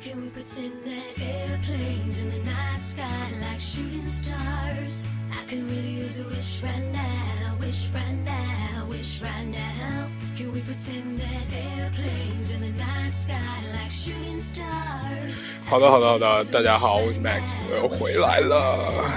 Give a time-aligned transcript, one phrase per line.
[0.00, 3.02] Can we pretend that airplanes in the night sky
[3.40, 5.04] like shooting stars?
[5.32, 10.08] I can really use a wish right now, wish right now, wish right now.
[10.36, 13.34] Can we pretend that airplanes in the night sky
[13.72, 15.34] like shooting stars?
[15.64, 19.10] 好的，好的，好的，大家好，我是 Max，我又回来了。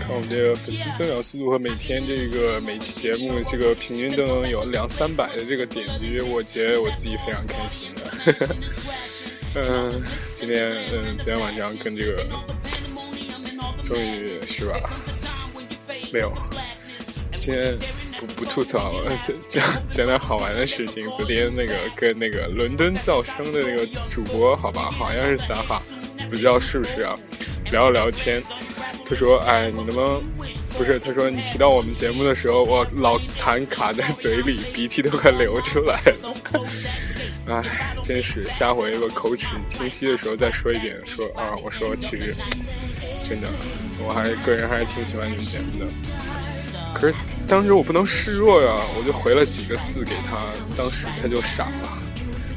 [0.00, 8.56] 看我们这个粉丝增长速度和每天这个每期节目这个平均都能有两三百的这个点击，我觉得我自己非常开心的。
[9.56, 10.02] 嗯，
[10.34, 12.26] 今天嗯，今天晚上跟这个
[13.84, 14.80] 终于是吧？
[16.12, 16.32] 没有，
[17.38, 17.76] 今天
[18.18, 19.12] 不不吐槽了，
[19.48, 21.08] 讲讲点好玩的事情。
[21.16, 25.80] 昨天那个跟那个伦敦噪声的那个主播，好吧，好像是撒哈，
[26.28, 27.16] 不知道是不是啊？
[27.70, 28.42] 聊了聊天，
[29.06, 30.22] 他说：“哎，你能不能
[30.76, 30.98] 不是？
[30.98, 36.34] 他说你提到我们节目的时候，我老痰卡在嘴里，鼻涕都快流出来了。
[37.46, 37.62] 哎，
[38.02, 40.98] 真是下回我口齿清晰的时候再说一遍。
[41.04, 42.34] 说啊，我说其实
[43.28, 43.48] 真的，
[44.02, 45.86] 我还个人还是挺喜欢你们节目的。
[46.94, 47.14] 可是
[47.46, 50.38] 当时我不能示弱呀，我就回了几个字给他，
[50.76, 51.98] 当时他就傻了。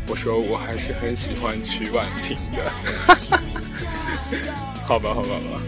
[0.09, 2.71] 我说我还是很喜欢曲婉婷的。
[4.87, 5.61] 好吧，好吧，好吧。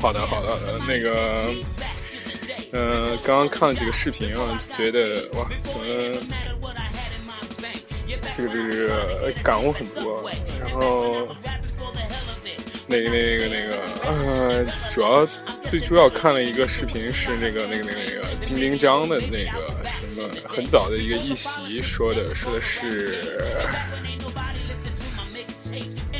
[0.00, 0.78] 好的，好的，好的。
[0.86, 1.50] 那个，
[2.78, 5.84] 嗯、刚刚看了几个视频啊，就觉得哇，怎么
[8.36, 10.30] 这个这个感悟很多。
[10.60, 11.26] 然后，
[12.86, 15.26] 那个那个那个，呃，主要
[15.62, 23.24] 最主要看了一个视频是那个那个那个那个丁丁张的那个什么很早的一个一席说的，说的是。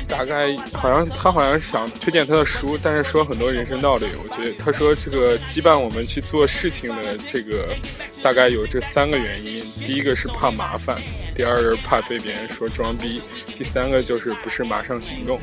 [0.08, 4.06] 大概好像他好像想推荐他的书，但是说很多人生道理。
[4.22, 7.74] 我觉得他说这个羁绊我们去做事情的这个
[8.22, 10.97] 大概有这三个原因：第一个是怕麻烦，
[11.34, 15.41] 第二个是怕被别人说装逼，第三个就是不是马上行动。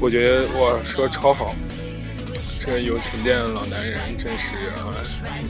[0.00, 1.54] 我觉得我说超好，
[2.60, 4.94] 这有沉淀的老男人真是啊！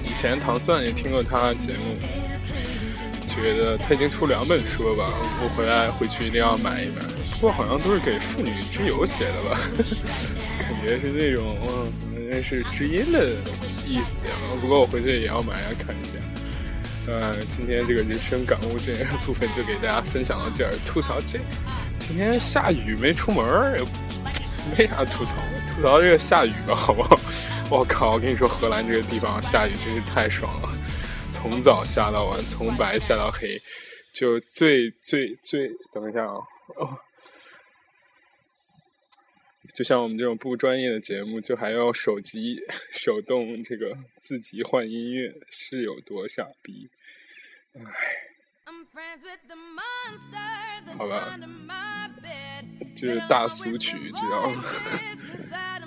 [0.04, 1.97] 以前糖蒜也听过他节目。
[3.34, 5.04] 觉得他已经出两本书了吧？
[5.43, 7.03] 我回来回去一定要买一买。
[7.41, 9.59] 不过好像都是给妇女之友写的吧？
[10.60, 11.92] 感觉是那种嗯，
[12.31, 13.31] 那是知音的
[13.88, 14.15] 意思。
[14.60, 16.19] 不过我回去也要买来看一下。
[17.09, 18.92] 呃，今天这个人生感悟这
[19.26, 20.72] 部分就给大家分享到这儿。
[20.84, 21.38] 吐槽这
[21.98, 23.84] 今天下雨没出门，
[24.78, 25.37] 没啥吐槽。
[25.66, 27.19] 吐槽这个下雨吧，好不好？
[27.71, 28.12] 我靠！
[28.12, 30.69] 我跟你说，荷兰这个地方下雨真是太爽了。
[31.42, 33.60] 从早下到晚，从白下到黑，
[34.12, 35.69] 就最最最……
[35.92, 36.34] 等一下啊！
[36.76, 36.97] 哦，
[39.75, 42.60] 就像我们这种不专业的节目，就还要手机
[42.92, 46.88] 手动这个自己换音乐，是有多傻逼？
[47.74, 47.82] 唉，
[50.97, 51.36] 好吧，
[52.94, 54.64] 就是大俗曲，知道吗？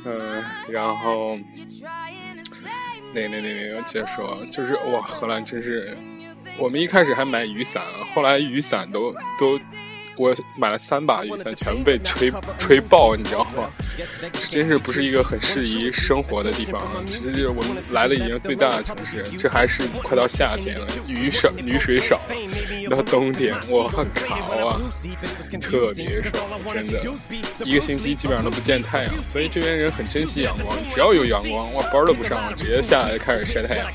[0.04, 1.40] 嗯，然后。
[3.16, 5.96] 那那那那个接着说，就是哇，荷兰真是，
[6.60, 7.82] 我们一开始还买雨伞，
[8.14, 9.58] 后来雨伞都都。
[10.18, 13.70] 我买了三把雨伞，全部被吹吹爆，你知道吗？
[14.34, 16.82] 这真是不是一个很适宜生活的地方。
[17.06, 22.20] 这是我们来了已经最大的城市，这还是快到夏天了，雨少，雨水少。
[22.90, 24.04] 到冬天，我靠
[24.68, 24.80] 啊，
[25.60, 27.02] 特别爽，真的，
[27.64, 29.24] 一个星期基本上都不见太阳。
[29.24, 33.92] 所以这边人很珍惜阳光，只要有阳光，我班都不上了，直接下来就开始晒太阳。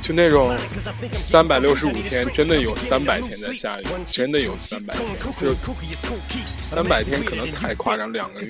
[0.00, 0.56] 就那种
[1.12, 5.06] 三百六十五天，真的有三百天在下雨，真的有三百天，
[5.36, 5.54] 就
[6.60, 8.46] 三百天可能太夸张，两个月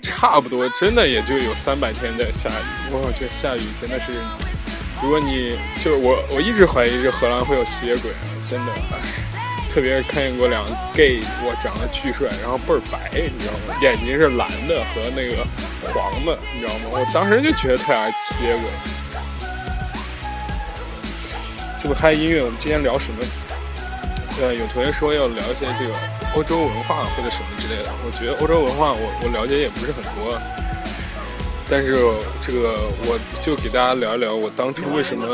[0.00, 2.94] 差不多，真的也就有三百天在下雨。
[2.94, 4.12] 哇，这下雨真的是，
[5.02, 8.10] 如果你就是我，我一直怀疑这荷兰会有吸血鬼，
[8.42, 8.72] 真的，
[9.70, 13.76] 特别是看见过两个 gay，哇，长得巨帅，然后倍儿白，你知道吗？
[13.82, 15.46] 眼睛是蓝的和那个
[15.92, 16.84] 黄的，你知道吗？
[16.92, 18.64] 我当时就觉得他俩吸血鬼。
[21.80, 23.24] 这不嗨音乐，我们今天聊什么？
[24.38, 25.92] 对，有同学说要聊一些这个
[26.36, 27.90] 欧洲文化或者什么之类的。
[28.06, 30.38] 我觉得欧洲文化，我我了解也不是很多。
[31.70, 31.94] 但是
[32.40, 35.26] 这个我就给大家聊一聊我当初为什么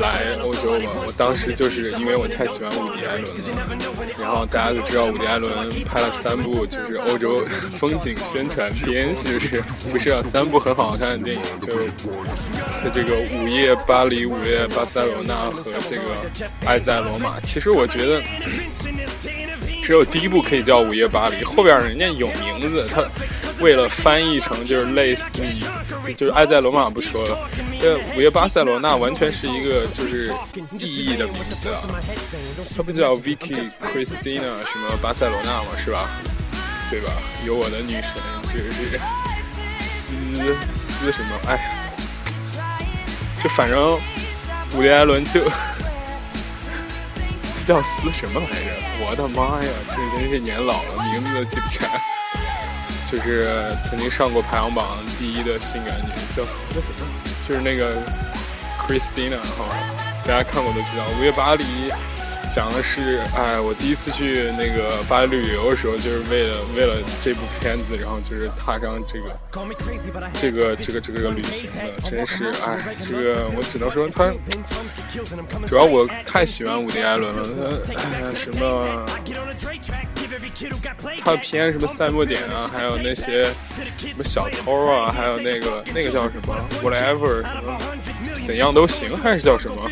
[0.00, 0.90] 来欧洲吧。
[1.04, 3.42] 我当时就是因为我太喜欢伍迪·艾伦了。
[4.18, 7.44] 然后大家都知道伍迪·艾伦拍了三部就是欧洲
[7.76, 9.62] 风景宣传片，是不是？
[9.90, 11.72] 不是啊，三部很好看的电影，就
[12.82, 16.02] 他这个《午夜巴黎》《午夜巴塞罗那》和这个
[16.66, 17.38] 《爱在罗马》。
[17.42, 18.22] 其实我觉得
[19.82, 23.02] 只有第一部可以叫《午夜巴黎》，后边人家有名字，他。
[23.60, 25.60] 为了翻译成就是类似于，
[26.06, 27.38] 就就是爱在罗马不说了，
[27.80, 30.34] 这五月巴塞罗那完全是一个就是
[30.78, 31.80] 意义的名字啊，
[32.74, 36.08] 它不叫 Vicky Christina 什么巴塞罗那嘛，是吧？
[36.90, 37.12] 对吧？
[37.46, 38.14] 有我的女神，
[38.52, 38.98] 这个是
[39.78, 41.36] 斯斯什么？
[41.46, 41.92] 哎，
[43.38, 43.94] 就反正
[44.74, 45.40] 伍迪·艾伦就
[47.66, 49.06] 这叫斯什么来着？
[49.06, 52.02] 我的妈呀，这真是年老了，名字都记不起来。
[53.10, 53.48] 就是
[53.82, 54.86] 曾经上过排行榜
[55.18, 56.72] 第一的性感女，叫斯？
[57.42, 57.96] 就是那个
[58.86, 59.66] Christina 哈，
[60.24, 61.04] 大家看过都知道。
[61.18, 61.64] 五月巴黎
[62.48, 69.36] 讲的是，哎，我第一次去那个巴黎旅游的时候，就是为了为了这部片子，然后就是踏上这个
[70.32, 74.32] 这个这个这个旅行的，真是哎，这个我只能说他，
[75.66, 79.04] 主要我太喜欢伍迪·艾伦了，他什么。
[81.22, 83.44] 他的片什么赛末点啊，还有那些
[83.96, 87.78] 什么小偷啊，还有那个那个叫什么 whatever 什么
[88.40, 89.90] 怎样都行，还是叫什么，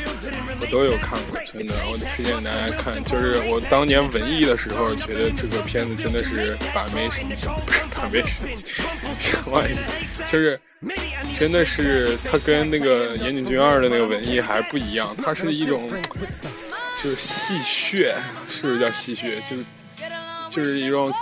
[0.61, 3.03] 我都有看过，真的，我推荐大家看。
[3.05, 8.65] 就是我当年文艺的时候，觉得这个片子真的是把妹神器，不是把妹神器，
[9.19, 9.77] 什么玩意？
[10.27, 10.61] 就是
[11.35, 15.91] 真的是他跟那个岩井俊二的那个文艺还不一样，它是一种
[16.97, 18.15] 就是戏谑，
[18.49, 19.41] 是不是叫戏谑？
[19.43, 19.65] 就是。
[20.49, 21.13] 就是一种，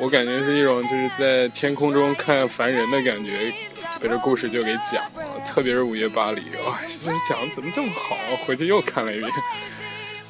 [0.00, 3.52] 我感觉是一种就是在天空中看凡人的感觉，
[4.00, 5.40] 把这故事就给讲了。
[5.46, 8.16] 特别是午夜巴黎，哇，这讲的怎么这么好？
[8.44, 9.30] 回去又看了一遍。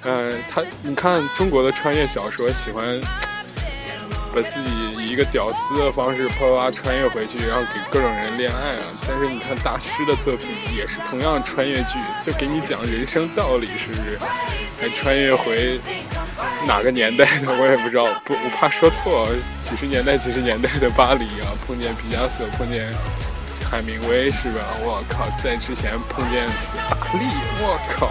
[0.02, 3.00] 嗯，他，你看中国的穿越小说喜欢。
[4.34, 4.68] 把自己
[4.98, 8.90] 以一个屌丝的方式啪啪啪穿越回去，然后给各种人恋爱啊！
[9.06, 14.18] 但是你看大师的作品也是同样穿越剧，就给你讲人生道理，是不是？
[14.80, 15.78] 还穿越回
[16.66, 19.28] 哪个年代的我也不知道，不我怕说错，
[19.62, 22.92] 几十年代几十年代的巴黎啊，碰见毕加索，碰见
[23.70, 24.76] 海明威是吧？
[24.80, 27.24] 我靠，在之前碰见达利，
[27.60, 28.10] 我靠！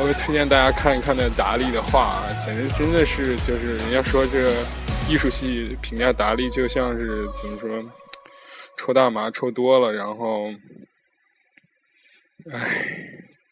[0.00, 4.52] 我推荐大家看一看那达利的画，简直真的是就是人家说这。
[5.10, 7.82] 艺术系评价达利就像是怎么说，
[8.76, 10.50] 抽大麻抽多了，然后，
[12.52, 12.60] 唉，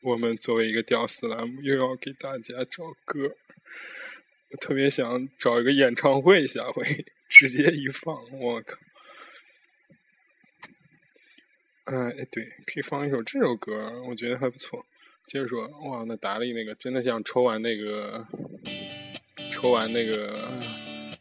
[0.03, 3.31] 我们作为一个屌丝栏目，又要给大家找歌，
[4.57, 8.77] 特别想找一个演唱会，下回直接一放，我靠！
[11.85, 14.85] 哎，对，可以放一首这首歌，我觉得还不错。
[15.27, 18.27] 接着说，哇，那达利那个真的像抽完那个，
[19.51, 20.39] 抽完那个。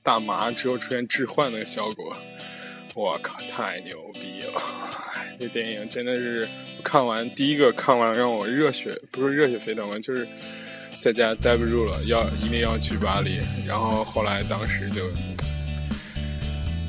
[0.04, 2.16] 大麻之后出现置换那个效果，
[2.94, 4.62] 我靠，太牛逼了！
[5.40, 6.48] 这电影真的是
[6.84, 10.28] 看完第一个看完让我热血，不是热血沸腾吧，就是
[11.06, 13.40] 在家待不住了，要一定要去巴黎。
[13.68, 15.04] 然后后来当时就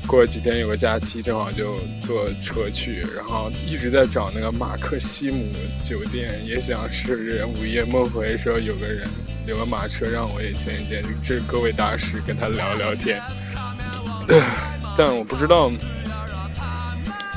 [0.07, 5.45] 过了几天有个假期，正好就坐车去，然后一直在找那个马克西姆
[5.83, 9.07] 酒店，也想是午夜梦回的时候有个人。
[9.45, 13.21] 有个马车让我也见一见，这各位大师跟他聊聊天。
[14.97, 15.71] 但我不知道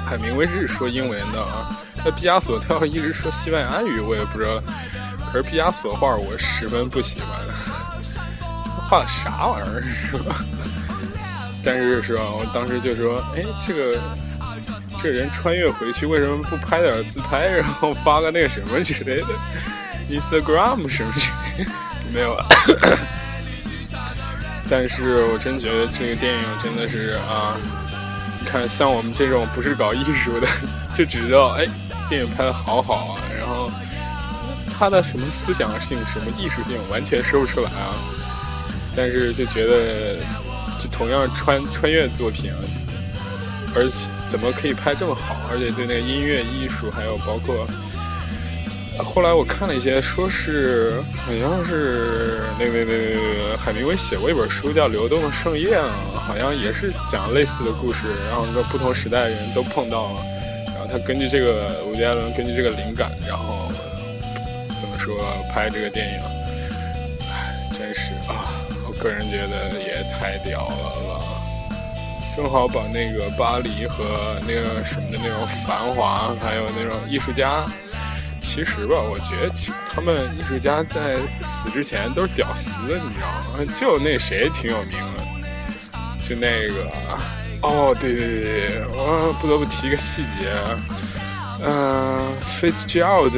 [0.07, 4.63] 海明威是说英文的啊，那毕加索他要一直说西班牙语，我也不知道。
[5.33, 7.29] 可是毕加索画我十分不喜欢，
[8.89, 10.45] 画的啥玩意儿是吧？
[11.65, 12.23] 但是是吧？
[12.25, 14.01] 我当时就说，哎，这个
[14.99, 19.27] 这个人穿越回去，为什么不拍点自拍，然后发个那个什么之类的
[20.09, 21.71] ，Instagram 什么之类的？
[22.13, 22.47] 没有啊，
[24.69, 27.55] 但是我真觉得这个电影真的是啊，
[28.41, 30.49] 你看像我们这种不是搞艺术的，
[30.93, 31.67] 就只知道哎，
[32.09, 33.71] 电影拍的好好啊，然后
[34.81, 37.93] 他的什么思想性、什么艺术性完全说不出来啊，
[38.97, 40.17] 但是就觉得
[40.79, 42.57] 就同样穿穿越作品啊，
[43.77, 47.67] 而且怎么可以拍这么好，而且对那个音乐艺术还有包括。
[49.05, 50.95] 后来我看了一些，说是
[51.27, 55.93] 好像是那个那个海明威写过一本书叫《流动的盛宴》啊，
[56.27, 60.23] 好像也是讲类似的故事，然后个不同时代的人都碰到了，
[60.69, 63.71] 然后他根据这个伍迪·艾伦根据这个灵感，然后
[65.01, 65.17] 说
[65.51, 66.21] 拍这个电影，
[67.23, 68.53] 唉，真是啊，
[68.87, 70.75] 我个人觉得也太屌了
[71.09, 71.25] 了，
[72.37, 77.65] 正好把那个巴黎和那个什么的那种繁华，还有那种艺术家。
[78.43, 79.53] 其实吧，我觉得
[79.89, 83.27] 他们艺术家在死之前都是屌丝，你知道
[83.57, 83.73] 吗？
[83.73, 85.23] 就那谁挺有名的，
[86.21, 86.91] 就那个，
[87.63, 90.35] 哦，对对对对，我不得不提一个细节，
[91.65, 93.31] 嗯，Fitzgerald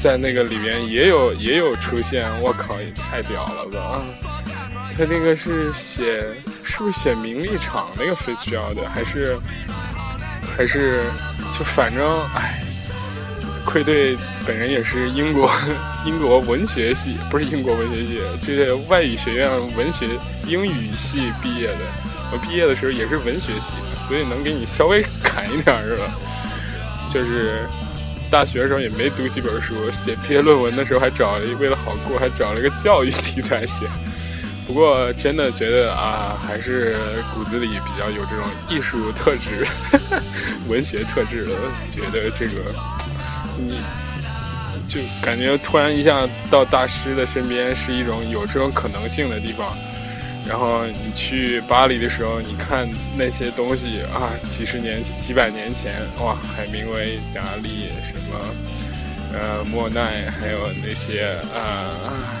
[0.00, 4.02] 在那个里面也有也有出现，我靠，也太屌了吧！
[4.96, 6.24] 他那个是写
[6.64, 9.38] 是不是写名利场那个 Fitzgerald 还是
[10.56, 11.02] 还是？
[11.50, 12.62] 就反正哎，
[13.64, 15.50] 愧对本人也是英国
[16.04, 20.06] 英国文学系，不是英国文学系，就是外语学院文学
[20.46, 21.78] 英语系毕业的。
[22.30, 23.72] 我毕业的时候也是文学系，
[24.06, 26.14] 所以能给你稍微 砍一点是吧？
[27.08, 27.66] 就是
[28.30, 33.86] 大学的时候也没读几本书，写毕业论文的时候还找了为了好过还找了个教育题材写。
[34.66, 36.94] 不过真的觉得啊，还是
[37.34, 39.66] 骨子里比较有这种艺术特质、
[40.68, 41.52] 文学特质的。
[41.88, 42.60] 觉得这个，
[43.56, 43.80] 你
[44.86, 49.74] 就感觉突然一下到大师的身边，是一种有这种可能性的地方。
[50.48, 58.40] 然后你去巴黎的时候，你看那些东西啊，几十年、几百年前，哇，海明威、达利什么，
[59.34, 62.40] 呃，莫奈，还有那些啊。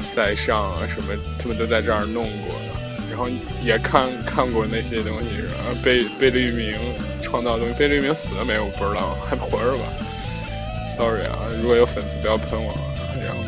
[0.00, 2.54] 塞尚啊，什么他们都在这儿弄过，
[3.10, 3.28] 然后
[3.62, 5.54] 也看看过那些东西是吧？
[5.84, 6.74] 贝贝聿铭
[7.22, 8.64] 创造的东西，贝聿铭死了没有？
[8.64, 9.84] 我不知道，还活着吧
[10.88, 12.74] ？Sorry 啊，如果有粉丝不要喷我。
[13.22, 13.42] 然后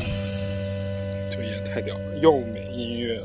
[1.31, 3.19] 就也太屌了，又美音乐。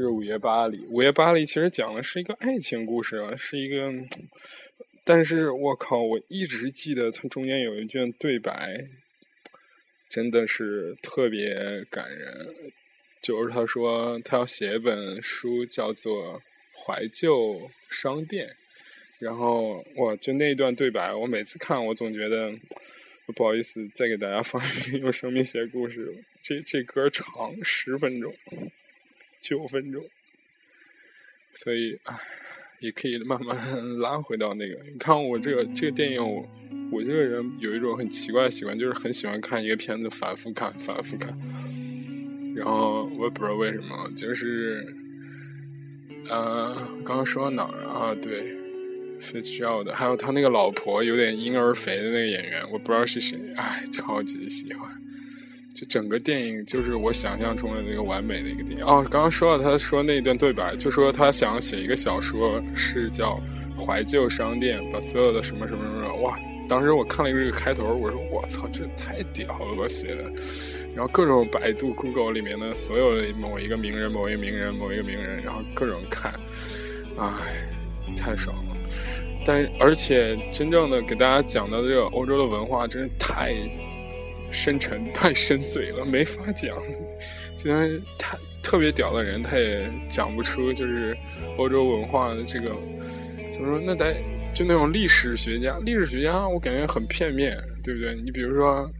[0.00, 3.92] 是《午夜巴黎》，《午夜巴黎》其实讲的是一个爱情故事，是一个，
[5.04, 8.86] 但是我靠，我一直记得它中间有一句对白。
[10.08, 12.72] 真的是特别感人，
[13.22, 16.40] 就是他说他要写一本书，叫做
[16.74, 18.48] 《怀旧商店》，
[19.20, 22.52] 然后哇就那一段对白，我每次看我总觉得
[23.36, 24.60] 不好意思再给大家放
[24.98, 28.34] 用生命写故事，这这歌长十分钟，
[29.40, 30.04] 九分钟，
[31.54, 32.18] 所以唉。
[32.80, 33.54] 也可以慢慢
[33.98, 34.74] 拉回到那个。
[34.90, 36.48] 你看我这个这个电影，我
[36.90, 41.38] 我这个人有一种很奇怪的习惯，就是很喜欢看一个片子反复看，反复看。
[42.56, 44.82] 然后我也不知道为什么，就是，
[46.30, 48.14] 呃，刚刚说到哪儿啊？
[48.14, 48.56] 对
[49.20, 54.90] ，Fitzgerald，还有他那个老婆有点婴儿肥的那个演员，我不知道是谁，哎，超级喜欢。
[55.72, 59.06] 就整个电影就是我想象中的那个完美的一个电影哦。
[59.10, 63.40] 刚刚说到他说那一段对白，就说他想写一个小说，是叫
[63.80, 66.36] 《怀旧商店》，把所有的什么什么什么哇！
[66.68, 70.24] 当时我看了一个这个开头，我说我操，这太屌了，我写的。
[70.94, 76.32] 然后各种百度、Google 里面的所有的某一个名人、某一个名人、某一个名人，然后各种看，
[77.16, 77.28] 哎，
[78.16, 78.76] 太爽了。
[79.44, 83.54] 但而且真正的给大家讲到这个欧洲的文化，真是太。
[84.50, 86.76] 深沉太深邃了，没法讲。
[87.56, 91.16] 就然他特别屌的人，他也讲不出就是
[91.58, 92.70] 欧洲文化的这个
[93.50, 93.80] 怎么说？
[93.84, 94.16] 那得
[94.54, 98.14] 就那种历史学家，历史学家我感觉很片面，对不对？
[98.24, 98.90] 你比如说，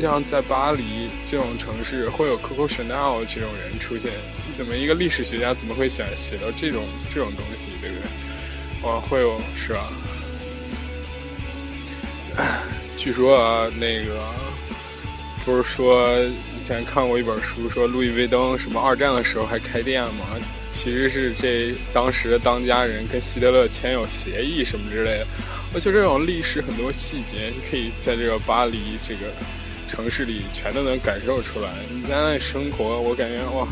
[0.00, 4.10] 像在巴黎这种城市，会有 Coco Chanel 这种人出现，
[4.54, 8.04] 怎么一个历史学家怎么会想写到这种这种东西，对不对？
[8.82, 9.92] 哦，会有是吧？
[13.00, 14.20] 据说啊，那个
[15.42, 20.26] 不是说以前看过一本书，说路易威登什么二战的时候还开店吗？
[20.70, 25.26] 其实是这当时的当家人跟希特勒签有协议什么之类的。
[25.72, 29.32] 而且这种历史很多细节，你可以在这个巴黎这个
[29.88, 31.70] 城市里全都能感受出来。
[31.90, 33.66] 你在那生活，我感觉哇，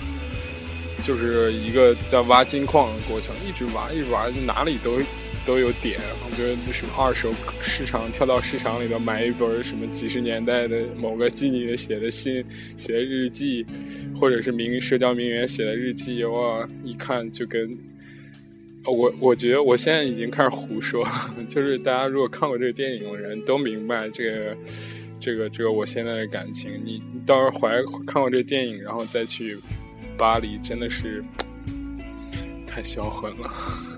[1.03, 4.99] 就是一个在挖金矿的过程，一直挖，一直挖，哪里都。
[5.49, 12.45] 都有点，我觉得什么二手市场跳到市场里头买一本什么几十年代的某个妓女写的信、
[12.77, 13.65] 写的日记，
[14.21, 17.79] 或者是名社交名媛写的日记，哇，一看就跟
[18.85, 21.35] 我我觉得我现在已经开始胡说了。
[21.49, 24.57] 就是大家如果看过这个电影的人都明白这个
[25.19, 26.73] 这个这个我现在的感情。
[26.85, 29.57] 你到时候怀看过这个电影，然后再去
[30.19, 31.25] 巴黎，真的是
[32.67, 33.98] 太销魂了。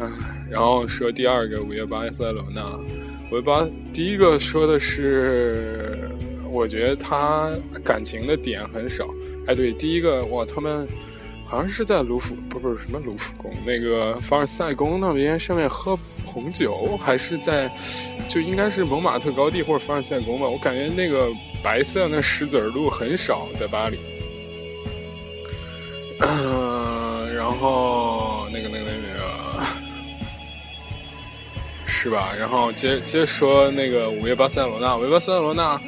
[0.00, 0.12] 嗯，
[0.48, 2.62] 然后说第二个《午夜巴塞罗那》，
[3.32, 6.08] 五月巴第一个说的是，
[6.52, 7.50] 我觉得他
[7.82, 9.08] 感情的点很少。
[9.48, 10.86] 哎，对，第一个哇，他们
[11.44, 17.68] 好像是在卢浮，不不是什么卢浮宫，那个凡尔赛宫那边上面喝红酒，还是在
[18.28, 20.48] 就应该是蒙马特高地或者凡尔赛宫吧。
[20.48, 21.28] 我感觉那个
[21.60, 23.98] 白色那石子路很少在巴黎。
[26.20, 29.17] 嗯， 然后那个那个那个。
[32.00, 32.32] 是吧？
[32.38, 35.80] 然后接接着说那个午夜巴塞罗那，午夜巴塞罗那，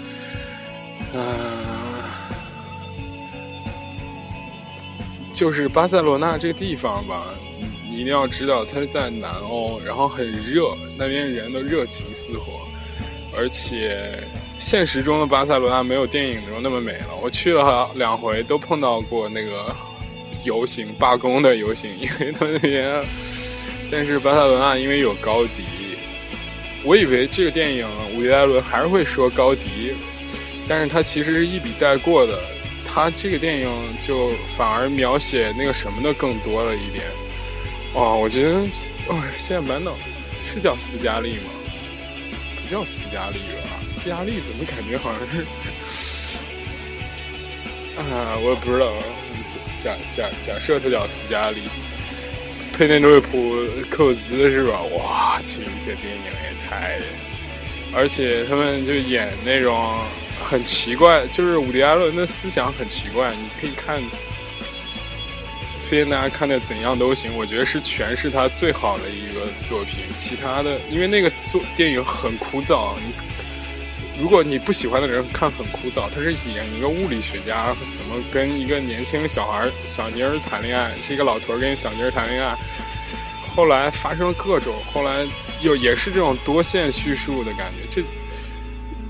[1.14, 1.22] 嗯，
[5.32, 7.26] 就是巴塞罗那这个地方吧，
[7.88, 12.66] 你一定要知道，它是在南欧，然后很热，那边人都热情似火，
[13.38, 14.24] 而且
[14.58, 17.14] 现实中的巴塞罗那没有电影中那么美了。
[17.22, 19.72] 我去了两回，都碰到过那个
[20.42, 23.00] 游行罢工的游行，因为他们那边，
[23.92, 25.62] 但是巴塞罗那因为有高迪。
[26.82, 29.94] 我以为这个电影伍迪·艾伦还是会说高迪，
[30.66, 32.40] 但是他其实是一笔带过的。
[32.92, 33.68] 他这个电影
[34.02, 37.04] 就反而描写那个什么的更多了一点。
[37.94, 38.60] 哦，我觉得，
[39.10, 39.94] 哎，现在满脑
[40.44, 41.50] 是叫斯嘉丽吗？
[42.62, 43.78] 不叫斯嘉丽吧？
[43.86, 45.46] 斯嘉丽怎么感觉好像是？
[47.98, 48.92] 啊，我也不知道。
[49.78, 51.62] 假假假设他叫斯嘉丽，
[52.80, 54.80] 佩内洛普克兹是吧？
[54.94, 56.98] 哇，其实这电影也太……
[57.92, 59.98] 而且他们就演那种
[60.42, 63.34] 很奇怪，就是伍迪·艾伦的思想很奇怪。
[63.34, 64.00] 你可以看，
[65.90, 69.98] 推荐大家看的《怎样都行》，我觉得是全是他最好的一个作品。
[70.16, 72.94] 其他的，因为那个作电影很枯燥。
[72.96, 73.12] 你。
[74.20, 82.54] 如果你不喜欢的人看很枯燥，他是演一个物理学家怎么跟一个年轻小孩小妮儿谈恋爱，是一个老头跟小妮儿谈恋爱，
[83.54, 85.26] 后来发生了各种，后来
[85.62, 88.02] 又也是这种多线叙述的感觉，这。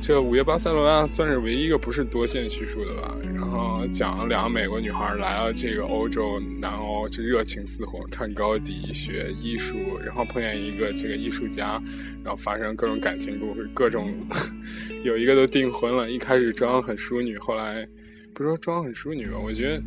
[0.03, 3.15] 这《午夜巴塞罗那》算是唯一一个不是多线叙述的吧。
[3.51, 9.77] 然后讲了两个美国女孩来到这个欧洲南欧，就热情似火，看高迪学艺术，
[10.07, 11.83] 然后碰见一个这个艺术家，
[12.23, 14.15] 然后发生各种感情故事，各种
[15.03, 16.09] 有一个都订婚了。
[16.09, 17.85] 一开始装很淑女，后来
[18.33, 19.37] 不是说装很淑女吧？
[19.37, 19.83] 我觉得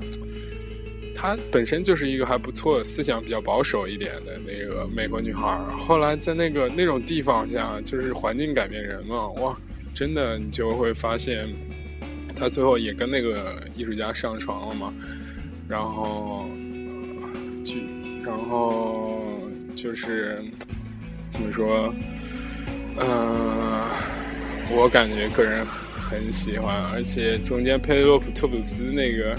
[1.15, 5.57] 她本身就是一个还不错、思想比较保守一点的那个美国女孩。
[5.77, 9.57] 后来在那个那种地方下，就是环境改变人嘛，哇！
[9.93, 11.47] 真的，你就会发现，
[12.35, 14.93] 他最后也跟那个艺术家上床了嘛，
[15.67, 16.45] 然后，
[17.63, 17.75] 就，
[18.25, 19.23] 然后
[19.75, 20.43] 就是
[21.29, 21.93] 怎么说，
[22.99, 23.83] 嗯，
[24.71, 29.35] 我感觉个人很喜欢，而且中间佩洛普特普斯那个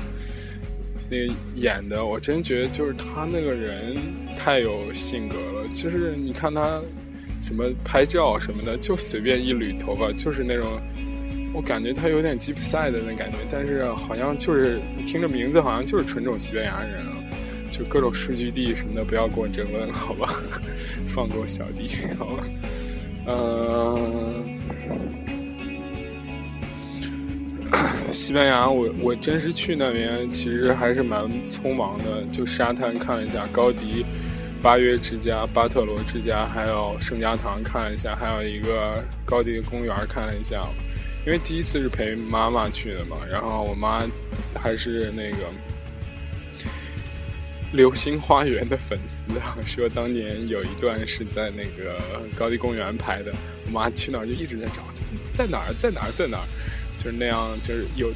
[1.10, 3.96] 那个演的，我真觉得就是他那个人
[4.36, 6.80] 太有性格了，就是你看他。
[7.42, 10.80] 什么拍照什么的，就随便一捋头发，就是那种，
[11.54, 17.14] 我感觉他有点吉普赛的那感觉，但是好像就是听着名字好像就是纯种西班牙人啊，
[17.70, 20.34] 就各种数据地什么的，不要跟我争论，好吧，
[21.06, 21.88] 放过小弟，
[22.18, 22.44] 好吧，
[23.28, 24.58] 嗯，
[28.12, 34.04] 西班牙，我我真是去那边，其实还是蛮匆忙的，就沙滩看了一下高迪。
[34.62, 40.66] 巴月之家、巴特罗之家，还有圣家堂看了一下，还有一个高迪公园看了一下。
[41.26, 44.04] 因为第一次是陪妈妈去的嘛，然后我妈
[44.54, 45.36] 还是那个
[47.72, 51.98] 《流星花园》的粉丝啊，说当年有一段是在那个
[52.36, 53.34] 高地公园拍的。
[53.66, 54.82] 我妈去那儿就一直在找，
[55.32, 56.44] 在哪儿，在哪儿，在哪儿，
[56.98, 58.12] 就是那样，就是有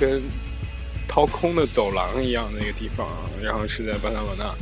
[0.00, 0.22] 跟
[1.06, 3.06] 掏空的走廊一样的那个地方，
[3.42, 4.54] 然后是在巴塞罗那。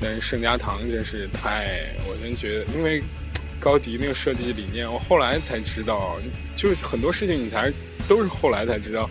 [0.00, 3.00] 但是圣家堂真是太，我真觉得，因为
[3.60, 6.18] 高迪那个设计理念，我后来才知道，
[6.56, 7.70] 就是很多事情你才
[8.08, 9.08] 都是后来才知道。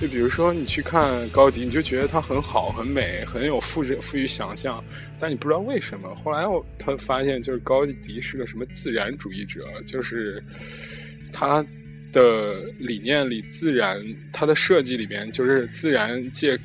[0.00, 4.82] 就比如说你去看高迪，你就觉得它很好、很美、很有富着富于想象，
[5.20, 6.12] 但你不知道为什么。
[6.16, 10.42] 后来我他发现，就是高迪是个什么自然主义者，就是
[11.32, 11.64] 他
[12.10, 14.02] 的理念里自然，
[14.32, 16.58] 他的设计里边就是自然界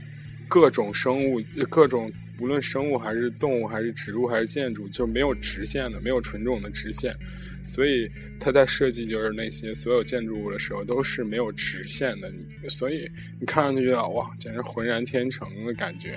[0.48, 2.12] 各种生物各种。
[2.40, 7.16] 无论生物还是动物还是植物还是建筑，就没有直线的，没有纯种的直线，
[7.64, 12.32] 所以他在设计就是那些所有建筑物的时候都是没有直线的。
[12.32, 16.16] 你所以你看上去觉得哇，简直浑然天成的感觉。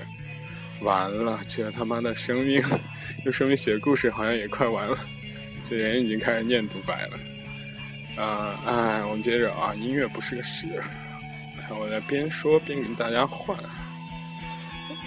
[0.83, 2.63] 完了，这他妈的生命，
[3.25, 4.99] 就说明写故事好像也快完了。
[5.63, 7.19] 这人已经开始念独白了。
[8.23, 10.67] 啊，哎，我们接着啊，音乐不是个事。
[11.79, 13.57] 我在边说边给大家换。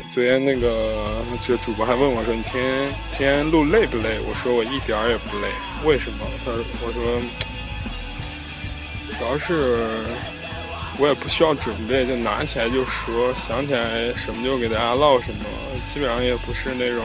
[0.10, 5.47] 昨天那个这个主播还问我说：“你天天天录累不累？”我说：“我一点儿也不累。”
[5.86, 6.25] 为什么？
[6.43, 7.21] 他说：“我说
[9.17, 10.03] 主要是
[10.97, 15.45] 我也不需要准备，就拿起来就说，想起来什么就给大家唠什么，
[15.86, 17.03] 基本上也不是那种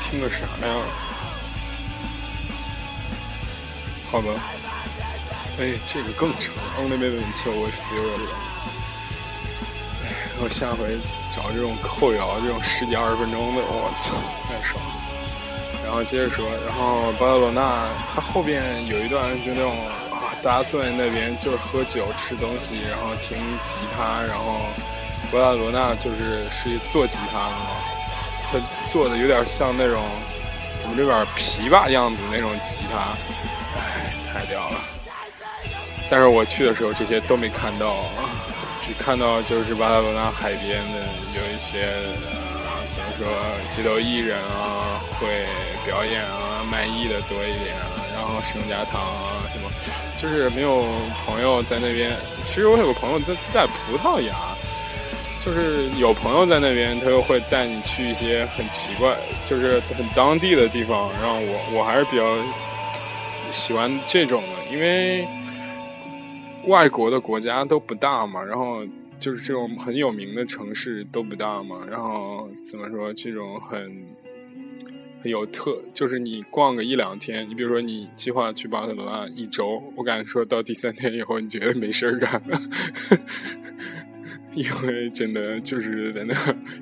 [0.00, 0.74] 听个啥呀？
[4.10, 4.30] 好吧。
[5.58, 6.54] 哎，这个更长。
[6.78, 8.55] Only maybe until we feel it。
[10.38, 10.98] 然后下回
[11.32, 14.12] 找这种扣摇，这种十几二十分钟的，我操，
[14.46, 14.92] 太爽了！
[15.82, 19.72] 然后接着说，然后巴塞罗那，它后边有一段就那种
[20.12, 24.60] 啊，大家坐在那边就是喝酒吃东西，然后听吉他，然后
[25.32, 27.80] 巴塞罗那就是是做吉他的嘛，
[28.52, 30.04] 他做的有点像那种
[30.82, 33.16] 我们这边琵琶样子那种吉他，
[33.80, 34.76] 哎，太屌了！
[36.10, 38.45] 但是我去的时候这些都没看到啊。
[38.80, 41.00] 只看到就是巴塞罗那海边的
[41.34, 41.82] 有一些
[42.24, 43.26] 呃怎么说
[43.70, 45.46] 街头艺人啊会
[45.84, 47.74] 表演啊卖艺的多一点，
[48.14, 49.70] 然后圣家堂啊什么，
[50.16, 50.84] 就是没有
[51.24, 52.16] 朋友在那边。
[52.44, 54.34] 其实我有个朋友在在葡萄牙，
[55.40, 61.10] 就是有朋友在那边，他又会带你去一些很奇怪，就是很当地的地方。
[61.20, 62.24] 然后我我还是比较
[63.50, 65.26] 喜欢这种的，因为
[66.66, 68.84] 外国的国家都不大嘛，然后。
[69.18, 73.80] 就是这种很有名的城市都不大嘛，然后怎么说这种很
[75.22, 82.42] 很有特，就是你逛个一两天，你比如说你计划去巴塞罗那一周，我敢说到第三天以后你觉得没事儿干，
[84.52, 86.34] 因为真的就是在那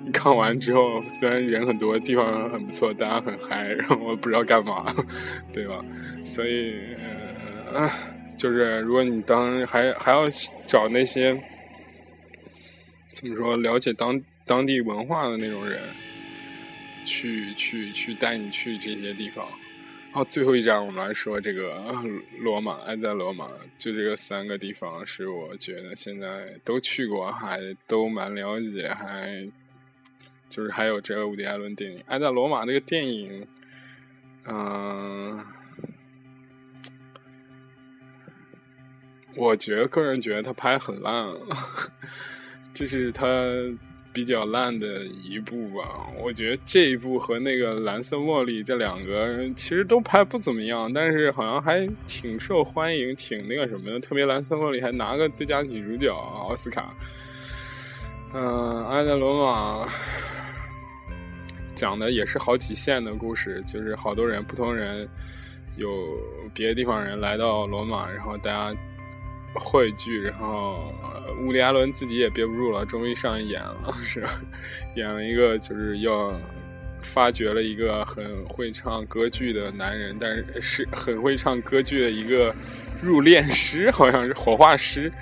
[0.04, 4.92] 你看完之后，虽然人很多，地方很不错，大家很嗨，然后我不知道干嘛，
[5.52, 5.80] 对吧？
[6.24, 6.74] 所以
[7.72, 7.88] 呃，
[8.44, 10.28] 就是如果你当还还要
[10.66, 11.34] 找那些。
[13.10, 13.56] 怎么说？
[13.56, 15.80] 了解当当地文化的那种人，
[17.06, 19.46] 去去去带你去这些地方。
[19.46, 21.94] 然后最后一站，我们来说这个
[22.40, 23.48] 罗马，爱在罗马。
[23.78, 29.48] 就这个三个地方，是我觉得现在都去过，还都蛮了解，还
[30.50, 33.46] 就是还有这个伍迪·艾伦电影《爱在罗马》这个电影，
[34.44, 35.38] 嗯，
[39.36, 41.26] 我觉得个人觉得他拍很烂。
[42.74, 43.26] 这是他
[44.12, 54.00] 比较烂的一部吧，我觉得这一部和那个《蓝色茉莉》这两个其实都拍不怎么样，但是好像还挺受欢迎，挺那个什么的。
[54.00, 56.92] 特别《蓝色茉莉》还拿个最佳女主角奥斯卡。
[58.32, 58.42] 嗯，
[58.86, 59.86] 《爱在罗马》
[61.76, 65.08] 讲的也是好几线的故事，就是好多人，不同人，
[65.76, 65.88] 有
[66.52, 68.76] 别的地方人来到罗马，然后大家。
[69.54, 70.92] 汇聚，然后
[71.42, 74.26] 乌迪·艾伦自己也憋不住了，终于上演了，是
[74.94, 76.32] 演了一个就是要
[77.02, 82.54] 发掘了一个很会唱歌剧的男人，但是是很会唱歌剧的一个
[83.02, 85.12] 入殓师，好像是火化师。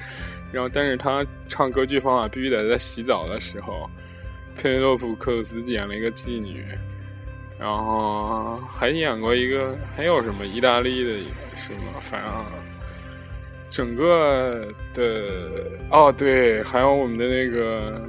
[0.52, 3.88] 然后，但是他唱歌剧方法必须得在洗澡的时候。
[4.54, 6.62] 佩内洛普·克鲁斯演了一个妓女，
[7.58, 11.10] 然后还演过一个，还有什么意大利的
[11.54, 12.30] 什么，反正。
[13.72, 15.02] 整个的
[15.90, 18.02] 哦，对，还有我们的那个，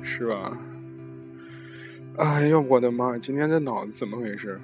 [0.00, 0.56] 是吧？
[2.18, 3.18] 哎呦，我的妈！
[3.18, 4.60] 今天这脑子怎么回事？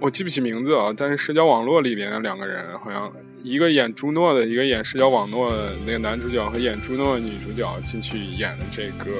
[0.00, 9.12] 我记不起名字啊，但是社交网络里边的两个人，好像一个演朱诺的，一个演社交网络的那个男主角和演朱诺的女主角进去演的这个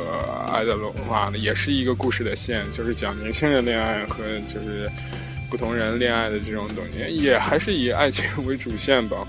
[0.52, 4.90] 《爱的罗马》的，也是一个故事的线，就是讲年轻人恋爱和就是。
[5.50, 9.26] 不同人恋爱的这种东西，也还是以爱情为主线吧。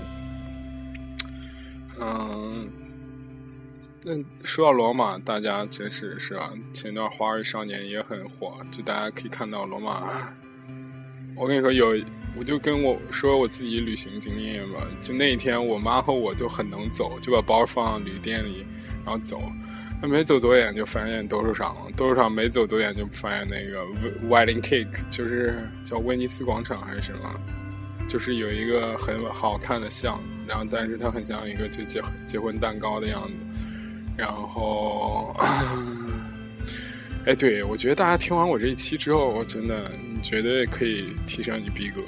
[2.00, 2.68] 嗯，
[4.04, 4.12] 那
[4.44, 6.52] 说到罗马，大家真是是吧？
[6.72, 10.32] 前段《花儿少年》也很火，就大家可以看到罗马。
[11.36, 11.96] 我跟你说，有
[12.36, 14.80] 我就跟我说我自己旅行经验吧。
[15.00, 18.66] 就那一天，我妈和我就很能走，就把包放旅店里，
[19.04, 19.40] 然后走。
[20.06, 23.84] 没走多远就发现斗兽场了，斗兽场没走多远就发现那个
[24.28, 27.34] Wedding Cake，就是叫威尼斯广场还是什么，
[28.06, 33.34] 就是有一个很好看的像，然后但是它很像一个就结结婚蛋糕的样子，
[34.16, 35.34] 然后，
[37.26, 42.00] 哎，对我觉得大家听完我这一期之后，我真的你绝对可以提升你逼格，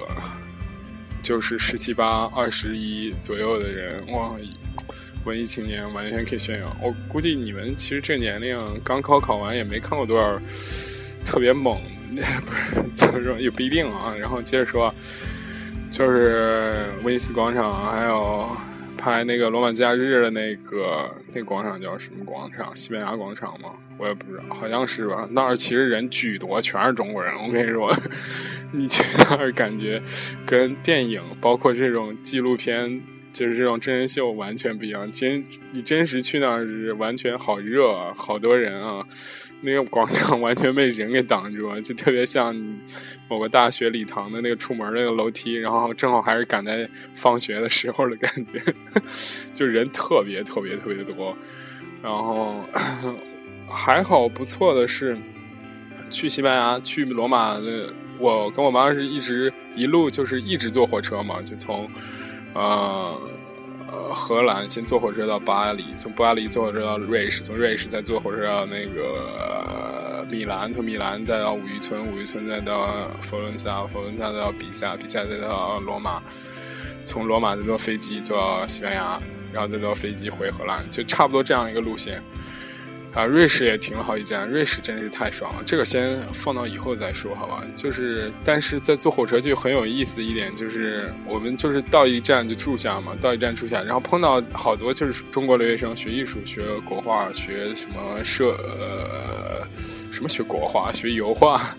[1.22, 4.32] 就是十七八、二十一左右的人，哇！
[5.24, 6.74] 文艺青年完全可以炫耀。
[6.82, 10.40] 我估计你们其实这年龄刚高考完，也没看过多少
[11.24, 11.78] 特别猛，
[12.10, 14.14] 不是怎么说也不一定啊。
[14.18, 14.94] 然后接着说，
[15.90, 18.48] 就是威尼斯广场，还有
[18.96, 22.74] 拍那个罗马假日的那个那广场叫什么广场？
[22.74, 23.70] 西班牙广场吗？
[23.98, 25.28] 我也不知道，好像是吧。
[25.30, 27.34] 那儿其实人巨多，全是中国人。
[27.34, 27.94] 我跟你说，
[28.72, 30.02] 你去那儿感觉
[30.46, 33.02] 跟电影，包括这种纪录片。
[33.32, 39.06] 就是这种真人秀完全不一样，真你真实去那儿是完全好热，啊，好多人啊，
[39.60, 42.54] 那个广场完全被人给挡住，就特别像
[43.28, 48.60] 某个大学礼堂的那个出门那个楼梯，然后正好还是赶在放学的时候的感觉，
[49.54, 51.36] 就人特别特别特别的多，
[52.02, 52.64] 然后
[53.68, 55.16] 还好不错的是，
[56.10, 61.88] 去西班牙去罗马的，我跟我妈是一直一路就是一直坐火车嘛，就从。
[62.54, 63.18] 呃，
[64.14, 76.22] 荷兰先坐火车到巴黎，从巴黎坐火车到瑞士，从瑞士再坐火车到那个米兰，从米兰再到五渔村，五渔村再到佛伦萨，佛伦萨再到比萨，比萨再到罗马，
[77.02, 79.20] 从罗马再坐飞机坐到西班牙，
[79.52, 82.22] 然后再坐飞机回荷兰，就差不多这样一个路线。
[83.12, 85.62] 啊，瑞士也停了好几站，瑞士真是太爽了。
[85.66, 87.60] 这个先放到以后再说，好吧？
[87.74, 99.66] 就是，但是在坐火车就很有意思一点，就是我们就是到一站就住下嘛，到一站住下，然后碰到好多就是中国留学生，学艺术、学国画、学什么摄，呃，
[100.12, 101.76] 什么学国画、学油画，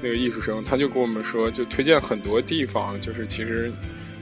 [0.00, 3.70] 那个艺术生他就跟我们说，就推荐很多地方，就是其实，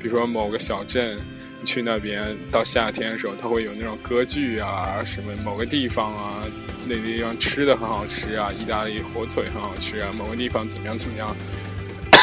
[0.03, 1.19] 比如说某个小镇。
[1.65, 6.43] 去那边到夏天的时候，它会有那种歌剧啊，什么某个地方啊，
[6.87, 11.37] 那地方吃的很好吃啊，意大利火腿很好吃啊，某个地方怎么样怎么样。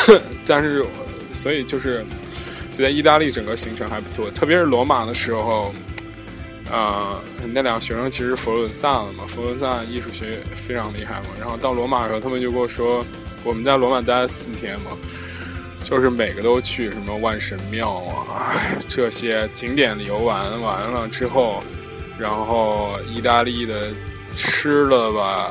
[0.45, 0.85] 但是，
[1.33, 2.03] 所以就是
[2.73, 5.73] 就在意大利整个行程还不错，特别是罗马的时候，
[6.71, 7.21] 啊，
[7.53, 11.27] 那两个学生其实佛罗伦萨的嘛，佛罗伦萨艺术学非常厉害嘛。
[11.39, 13.05] 然后到罗马的时候，他们就跟我说，
[13.43, 14.91] 我们在罗马待了四天嘛。
[15.83, 18.51] 就是每个都去什么万神庙啊，
[18.89, 21.63] 这些景点游玩完了之后，
[22.19, 23.91] 然后意大利的
[24.35, 25.49] 吃了吧，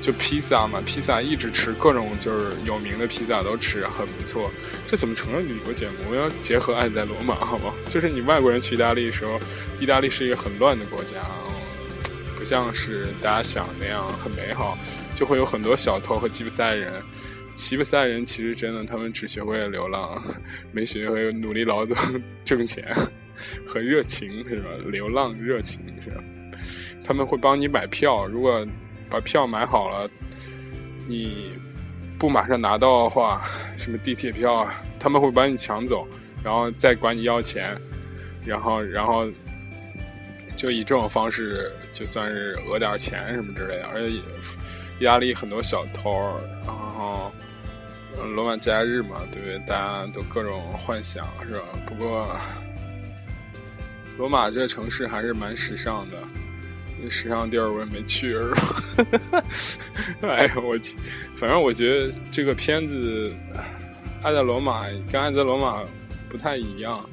[0.00, 4.50] 就披萨嘛，披萨一直吃各种就是有名的披萨都吃，很不错。
[4.88, 6.10] 这怎么成了旅游节目？
[6.10, 7.72] 我要结合爱在罗马，好吗？
[7.88, 9.40] 就是你外国人去意大利的时候，
[9.80, 11.16] 意大利是一个很乱的国家，
[12.38, 14.76] 不像是大家想那样很美好，
[15.14, 17.02] 就会有很多小偷和吉普赛人。
[17.54, 20.22] 吉普赛人其实真的，他们只学会了流浪，
[20.72, 21.96] 没学会努力劳动
[22.44, 22.84] 挣钱
[23.66, 24.70] 和热情，是吧？
[24.90, 26.22] 流浪热情是吧？
[27.04, 28.66] 他们会帮你买票，如果
[29.10, 30.08] 把票买好了，
[31.06, 31.52] 你
[32.18, 33.42] 不马上拿到的话，
[33.76, 36.06] 什么地铁票啊，他们会把你抢走，
[36.42, 37.76] 然后再管你要钱，
[38.44, 39.28] 然后然后
[40.56, 44.10] 就以这种方式，就算是讹点钱什么之类的，而且
[44.98, 46.10] 意大利很多小偷，
[46.64, 46.91] 然后。
[48.34, 49.58] 罗马假日嘛，对不对？
[49.60, 51.62] 大家都各种幻想，是吧？
[51.86, 52.36] 不过，
[54.16, 56.16] 罗马这个城市还是蛮时尚的。
[57.04, 58.50] 那时尚地儿我也没去，是
[59.30, 59.44] 吧？
[60.22, 60.96] 哎呀，我去，
[61.34, 63.34] 反正我觉得这个片子
[64.22, 65.82] 《爱在罗马》跟《爱在罗马》
[66.28, 67.04] 不太一样。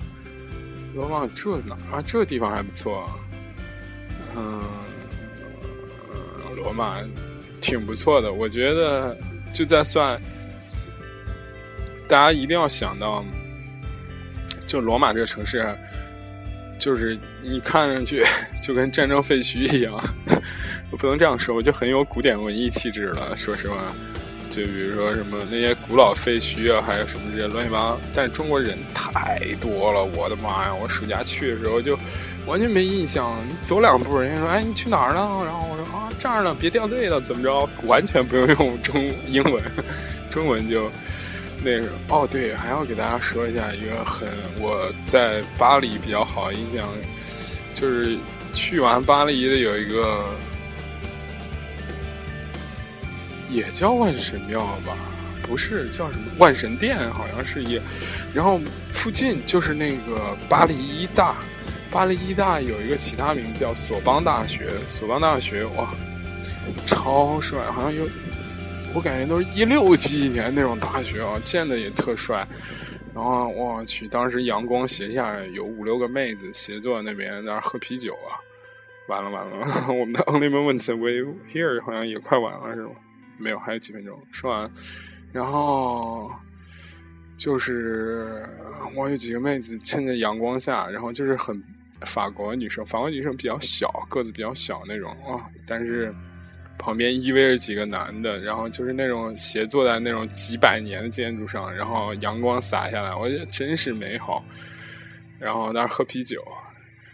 [0.93, 2.03] 罗马这哪啊？
[2.05, 3.09] 这地方还不错。
[4.35, 4.61] 嗯，
[6.55, 6.97] 罗马
[7.59, 9.17] 挺不错的，我觉得
[9.51, 10.21] 就在算。
[12.09, 13.23] 大家一定要想到，
[14.65, 15.77] 就罗马这个城市，
[16.79, 18.25] 就是你看上去
[18.59, 19.93] 就跟战争废墟一样，
[20.89, 23.37] 我 不能这样说，我就很有古典文艺气质了。
[23.37, 23.75] 说实话，
[24.49, 27.99] 就比如说什么那些古老废墟啊，还有什么这些乱七八糟。
[28.15, 30.73] 但中国人太多了，我的妈呀！
[30.73, 31.95] 我暑假去的时候就
[32.47, 39.63] 完全没印象，走两步人家说：“哎，你去哪儿呢？”然后我说：“啊，这儿呢，别掉队了，怎么着？”完全不用用中英文，
[40.31, 40.89] 中文就。
[41.63, 46.87] 那个哦，对，还要给大家说一下一个很我在巴黎比较好的印象，
[47.73, 48.17] 就是
[48.53, 50.23] 去完巴黎的有一个
[53.49, 54.95] 也叫万神庙吧，
[55.43, 57.81] 不是叫什么万神殿，好像是也，
[58.33, 58.59] 然后
[58.93, 61.35] 附近就是那个巴黎一大，
[61.91, 65.93] 巴黎一大有一个其他名字叫索邦大学，索邦大学哇，
[66.85, 68.07] 超帅，好像有。
[68.95, 72.47] 我感觉都是一六几几年那种大学啊，建的也特帅。
[73.13, 78.37] 然后我去，当时阳光斜下，有五六个妹子斜坐在那边在那喝啤酒啊。
[79.07, 82.91] 完了完了， 我们的 Only Moment We Here 好像也快完了是吗？
[83.37, 84.19] 没有，还有几分钟。
[84.31, 84.71] 说完，
[85.31, 86.31] 然后
[87.37, 88.47] 就是
[88.95, 91.61] 我有几个妹子趁着阳光下，然后就是很
[92.05, 96.13] 法国女生，法国女生比较小，个子比较小那种啊，但是。
[96.89, 104.43] 旁边依偎着几个男的，然后就是那种斜坐在那种几百年的建筑上，然后阳光洒下来，我觉得真是美好。
[105.37, 106.43] 然后那儿喝啤酒，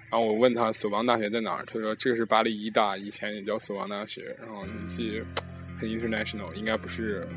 [0.10, 4.34] 然后我问他索邦大学在哪儿，他说这个是巴黎医大，以前也叫索邦大学。
[4.40, 5.22] 然后语气
[5.78, 7.28] 很 international，应该不是，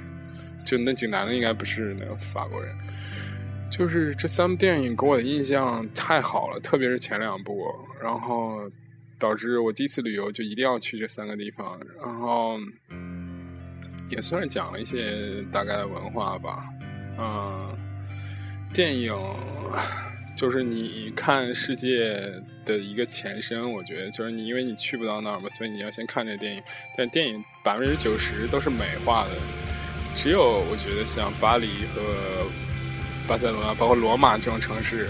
[0.65, 2.73] 就那几个男的应该不是那个法国人。
[3.69, 7.67] 就是这三部电影给我的印象太好了，特别是前两部，
[8.01, 8.71] 然后。
[9.19, 12.59] 导致我第一次旅游就一定要去这三个地方，然后
[14.09, 16.65] 也算是讲了一些大概的文化吧。
[17.19, 17.77] 嗯，
[18.73, 19.13] 电影
[20.37, 22.15] 就是你看世界
[22.65, 26.63] 的一个前身，我觉得就是你因为你去不到那儿嘛，所以你要先看这电影。
[26.97, 29.31] 但电影百分之九十都是美化的，
[30.15, 32.47] 只有我觉得像巴黎和
[33.27, 35.09] 巴塞罗那，包括罗马这种城市，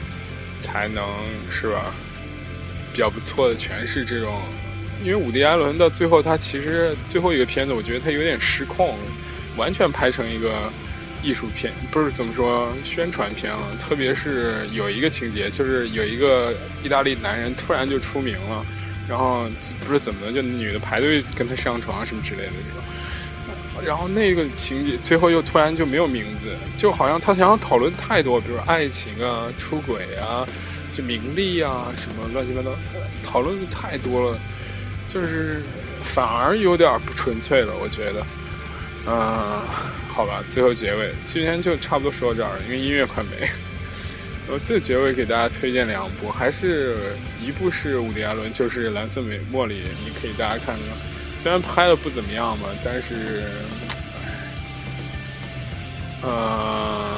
[0.58, 1.04] 才能
[1.50, 1.94] 是吧？
[2.98, 4.42] 比较不错的诠释这种，
[5.04, 8.98] 因为伍迪·艾伦到最后，他其实最后一个片子，我觉得他有点失控，
[9.56, 10.68] 完全拍成一个
[11.22, 13.60] 艺术片，不是怎么说宣传片了。
[13.78, 18.66] 特别是有一个情节，就是有一个意大利男人突然就出名了，
[19.08, 19.46] 然后
[19.86, 23.86] 不知怎么的，就女的排队跟他上床什么之类的这种。
[23.86, 30.44] 然后那个情节最后又突然就没有名字，就好像他想要讨论太多，比如爱情啊、出轨啊、
[30.92, 32.70] 就名利啊什么乱七八糟，
[33.24, 34.38] 讨论的太多了，
[35.08, 35.62] 就是
[36.02, 38.26] 反而有点不纯粹了，我觉得。
[39.06, 39.62] 嗯，
[40.08, 43.48] 好吧，最后结尾今天就差不多说到这儿，因为音乐快没。
[44.50, 46.96] 我，最结尾给大家推荐两部，还是
[47.40, 49.74] 一部是伍迪·艾伦，就是《蓝色美茉莉》，
[50.04, 50.84] 你可以大家看看。
[51.36, 53.44] 虽然拍的不怎么样吧，但是，
[56.22, 57.17] 呃，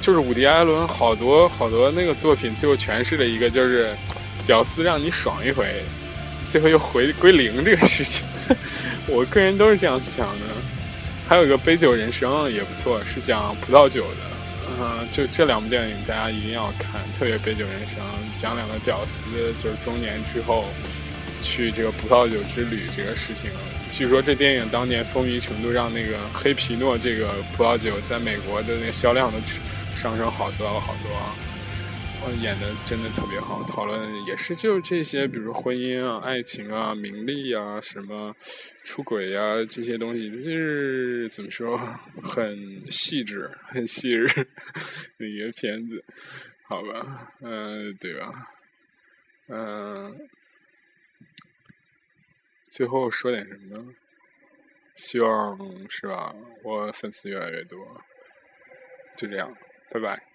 [0.00, 3.94] 就是伍迪·艾伦好多好多那个作品，最后诠释了一个就是
[4.46, 5.82] 屌丝让你爽一回，
[6.46, 8.24] 最后又回归零这个事情。
[9.06, 10.46] 我个人都是这样讲的。
[11.28, 14.30] 还有一个《杯酒人生》也不错，是讲葡萄酒的。
[14.80, 17.98] 嗯，就这两部电影大家一定要看，特别《杯酒人生》，
[18.40, 19.26] 讲两个屌丝
[19.58, 20.64] 就是中年之后
[21.40, 23.50] 去这个葡萄酒之旅这个事情。
[23.90, 29.38] 据说这电影当年风靡程度让那个黑皮诺这个葡萄酒在美国的那个销量都
[29.94, 31.10] 上升好多好多。
[32.42, 38.36] 演的真的特别好，讨论也是就这些，比如婚姻啊、爱情啊、名利啊、什么
[38.84, 41.78] 出轨啊这些东西，就是怎么说，
[42.22, 44.26] 很细致、很细致
[45.16, 46.04] 的一个片子，
[46.68, 48.48] 好吧，嗯，对吧？
[49.48, 50.28] 嗯，
[52.70, 53.94] 最后说点什么呢？
[54.94, 56.34] 希望是吧？
[56.62, 57.78] 我粉丝越来越多，
[59.16, 59.56] 就这样，
[59.92, 60.29] Bye bye.